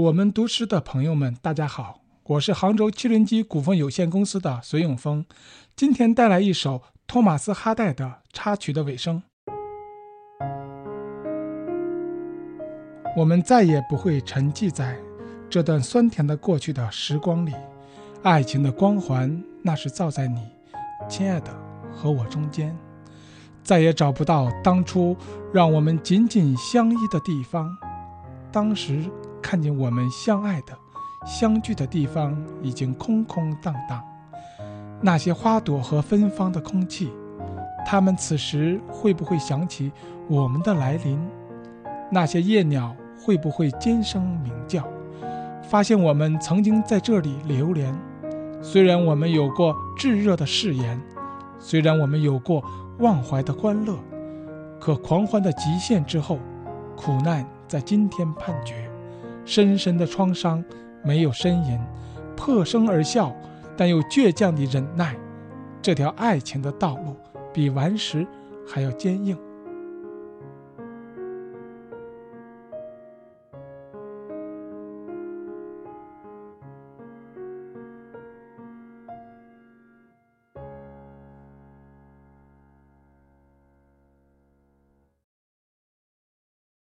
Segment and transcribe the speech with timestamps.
[0.00, 5.26] 我们读诗的朋友们，大家好，我是杭州汽轮机股份有限公司的隋永峰，
[5.76, 9.22] 今天带来一首托马斯·哈代的插曲的尾声。
[13.14, 14.96] 我们再也不会沉寂在
[15.50, 17.52] 这段酸甜的过去的时光里，
[18.22, 20.48] 爱情的光环那是照在你，
[21.10, 21.54] 亲爱的
[21.92, 22.74] 和我中间，
[23.62, 25.14] 再也找不到当初
[25.52, 27.76] 让我们紧紧相依的地方。
[28.50, 29.04] 当时
[29.42, 30.76] 看见我们相爱的、
[31.26, 34.02] 相聚的地方已经空空荡荡，
[35.00, 37.12] 那些花朵和芬芳的空气，
[37.86, 39.92] 它们此时会不会想起
[40.28, 41.18] 我们的来临？
[42.10, 42.94] 那些夜鸟。
[43.22, 44.82] 会不会尖声鸣叫，
[45.62, 47.94] 发现我们曾经在这里流连？
[48.62, 50.98] 虽然我们有过炙热的誓言，
[51.58, 52.64] 虽然我们有过
[53.00, 53.94] 忘怀的欢乐，
[54.80, 56.38] 可狂欢的极限之后，
[56.96, 58.89] 苦难在今天判决。
[59.44, 60.62] 深深的创伤
[61.02, 61.78] 没有呻吟，
[62.36, 63.34] 破声而笑，
[63.76, 65.16] 但又倔强的忍耐。
[65.82, 67.16] 这条爱情的道路
[67.52, 68.26] 比顽石
[68.66, 69.36] 还要坚硬。